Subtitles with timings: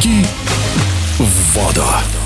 [0.00, 0.24] Прыжки
[1.18, 2.19] в воду.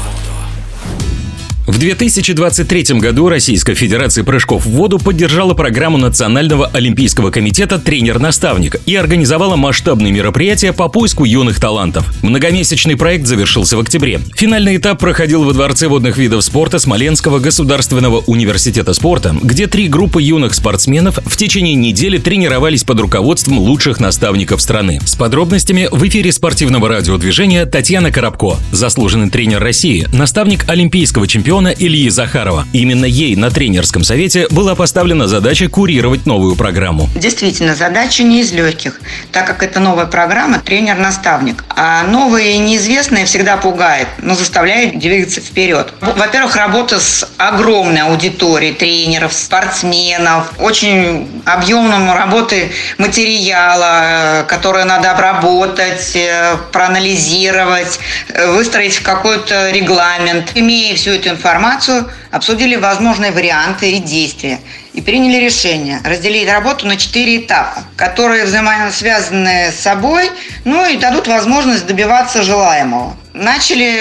[1.84, 8.96] В 2023 году Российская Федерация прыжков в воду поддержала программу Национального олимпийского комитета «Тренер-наставник» и
[8.96, 12.10] организовала масштабные мероприятия по поиску юных талантов.
[12.22, 14.22] Многомесячный проект завершился в октябре.
[14.34, 20.22] Финальный этап проходил во Дворце водных видов спорта Смоленского государственного университета спорта, где три группы
[20.22, 25.00] юных спортсменов в течение недели тренировались под руководством лучших наставников страны.
[25.04, 32.08] С подробностями в эфире спортивного радиодвижения Татьяна Коробко, заслуженный тренер России, наставник олимпийского чемпиона Ильи
[32.10, 32.66] Захарова.
[32.72, 37.08] Именно ей на тренерском совете была поставлена задача курировать новую программу.
[37.14, 39.00] Действительно, задача не из легких,
[39.32, 41.64] так как это новая программа «Тренер-наставник».
[41.76, 45.92] А новые и неизвестные всегда пугает, но заставляет двигаться вперед.
[46.00, 56.56] Во-первых, работа с огромной аудиторией тренеров, спортсменов, очень объемным работы материала, который надо обработать, э,
[56.72, 60.52] проанализировать, э, выстроить какой-то регламент.
[60.54, 64.60] Имея всю эту информацию, информацию, обсудили возможные варианты и действия
[64.92, 70.30] и приняли решение разделить работу на четыре этапа, которые взаимосвязаны с собой,
[70.64, 73.16] ну и дадут возможность добиваться желаемого.
[73.34, 74.00] Начали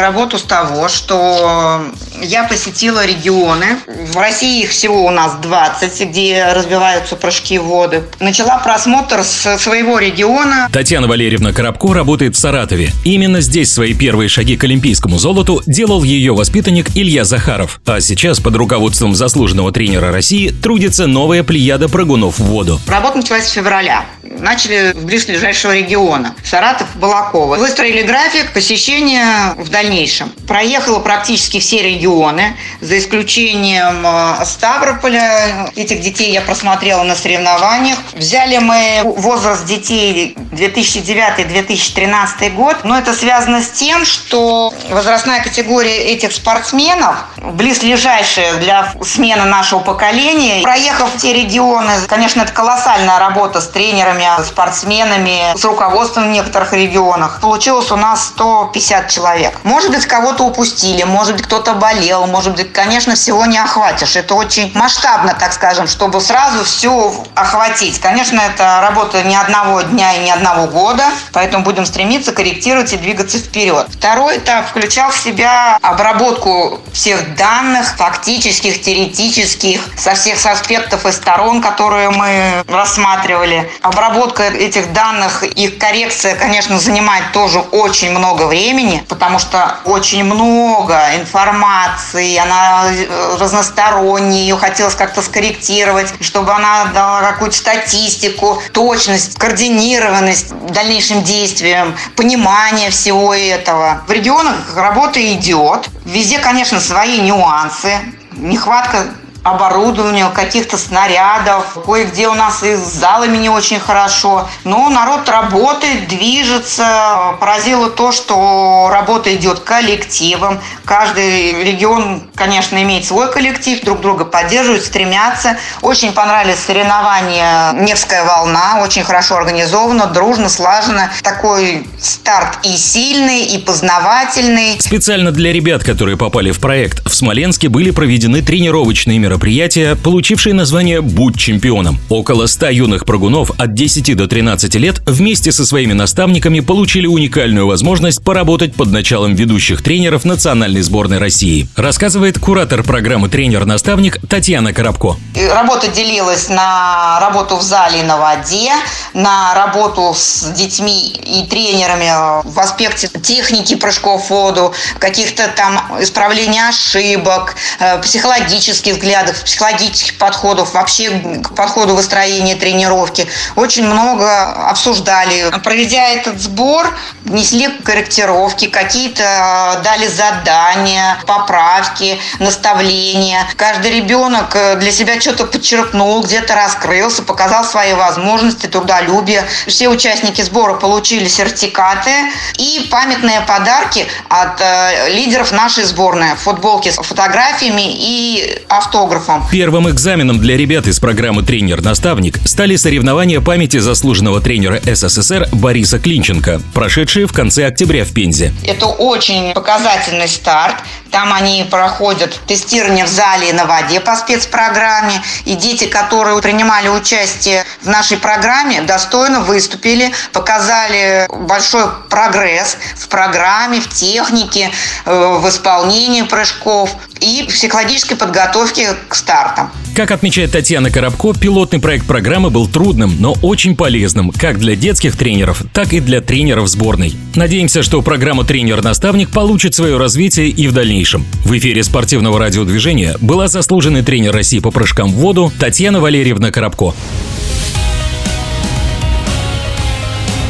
[0.00, 1.82] работу с того, что
[2.22, 3.78] я посетила регионы.
[3.86, 8.04] В России их всего у нас 20, где развиваются прыжки в воды.
[8.20, 10.68] Начала просмотр с своего региона.
[10.72, 12.92] Татьяна Валерьевна Коробко работает в Саратове.
[13.04, 17.80] Именно здесь свои первые шаги к олимпийскому золоту делал ее воспитанник Илья Захаров.
[17.84, 22.80] А сейчас под руководством заслуженного тренера России трудится новая плеяда прыгунов в воду.
[22.86, 24.04] Работа началась с февраля.
[24.38, 26.34] Начали с близлежащего региона.
[26.44, 27.56] Саратов, Балакова.
[27.56, 30.30] Выстроили график, посещения в дальнейшем.
[30.46, 35.70] Проехала практически все регионы, за исключением э, Ставрополя.
[35.74, 37.98] Этих детей я просмотрела на соревнованиях.
[38.14, 46.32] Взяли мы возраст детей 2009-2013 год, но это связано с тем, что возрастная категория этих
[46.32, 54.27] спортсменов, близлежащая для смены нашего поколения, проехав те регионы, конечно, это колоссальная работа с тренерами,
[54.44, 57.40] спортсменами, с руководством в некоторых регионах.
[57.40, 59.58] Получилось у нас 150 человек.
[59.64, 64.16] Может быть, кого-то упустили, может быть, кто-то болел, может быть, конечно, всего не охватишь.
[64.16, 68.00] Это очень масштабно, так скажем, чтобы сразу все охватить.
[68.00, 72.96] Конечно, это работа не одного дня и не одного года, поэтому будем стремиться корректировать и
[72.96, 73.86] двигаться вперед.
[73.90, 81.60] Второй этап включал в себя обработку всех данных, фактических, теоретических, со всех аспектов и сторон,
[81.62, 83.70] которые мы рассматривали.
[84.18, 91.00] Обработка этих данных, их коррекция, конечно, занимает тоже очень много времени, потому что очень много
[91.14, 100.52] информации, она э, разносторонняя, ее хотелось как-то скорректировать, чтобы она дала какую-то статистику, точность, координированность
[100.72, 104.02] дальнейшим действиям, понимание всего этого.
[104.08, 105.88] В регионах работа идет.
[106.04, 107.92] Везде, конечно, свои нюансы.
[108.32, 109.06] Нехватка
[109.42, 111.78] оборудования, каких-то снарядов.
[111.84, 114.48] Кое-где у нас и с залами не очень хорошо.
[114.64, 117.36] Но народ работает, движется.
[117.40, 120.60] Поразило то, что работа идет коллективом.
[120.84, 125.56] Каждый регион, конечно, имеет свой коллектив, друг друга поддерживают, стремятся.
[125.82, 128.80] Очень понравились соревнования «Невская волна».
[128.82, 131.10] Очень хорошо организовано, дружно, слаженно.
[131.22, 134.80] Такой старт и сильный, и познавательный.
[134.80, 140.54] Специально для ребят, которые попали в проект, в Смоленске были проведены тренировочные мероприятия мероприятия, получившее
[140.54, 142.00] название «Будь чемпионом».
[142.08, 147.66] Около 100 юных прыгунов от 10 до 13 лет вместе со своими наставниками получили уникальную
[147.66, 151.68] возможность поработать под началом ведущих тренеров национальной сборной России.
[151.76, 155.16] Рассказывает куратор программы «Тренер-наставник» Татьяна Коробко.
[155.52, 158.72] Работа делилась на работу в зале и на воде,
[159.12, 166.66] на работу с детьми и тренерами в аспекте техники прыжков в воду, каких-то там исправления
[166.66, 171.10] ошибок, э, психологических взглядов взглядов, психологических подходов, вообще
[171.42, 173.26] к подходу выстроения тренировки.
[173.56, 175.50] Очень много обсуждали.
[175.62, 183.46] Проведя этот сбор, внесли корректировки, какие-то э, дали задания, поправки, наставления.
[183.56, 189.44] Каждый ребенок э, для себя что-то подчеркнул, где-то раскрылся, показал свои возможности, трудолюбие.
[189.66, 192.10] Все участники сбора получили сертификаты
[192.56, 196.34] и памятные подарки от э, лидеров нашей сборной.
[196.36, 199.48] Футболки с фотографиями и автограф автографом.
[199.50, 206.60] Первым экзаменом для ребят из программы «Тренер-наставник» стали соревнования памяти заслуженного тренера СССР Бориса Клинченко,
[206.74, 208.52] прошедшие в конце октября в Пензе.
[208.64, 210.76] Это очень показательный старт.
[211.10, 214.68] Там они проходят тестирование в зале и на воде по спецпрограмме.
[214.68, 223.08] программе, и дети, которые принимали участие в нашей программе, достойно выступили, показали большой прогресс в
[223.08, 224.70] программе, в технике,
[225.04, 229.70] э, в исполнении прыжков и психологической подготовке к стартам.
[229.94, 235.16] Как отмечает Татьяна Коробко, пилотный проект программы был трудным, но очень полезным как для детских
[235.16, 237.14] тренеров, так и для тренеров сборной.
[237.34, 241.26] Надеемся, что программа «Тренер-наставник» получит свое развитие и в дальнейшем.
[241.44, 246.94] В эфире спортивного радиодвижения была заслуженный тренер России по прыжкам в воду Татьяна Валерьевна Коробко.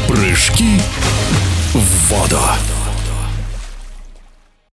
[0.06, 0.80] Прыжки
[1.72, 2.40] в воду.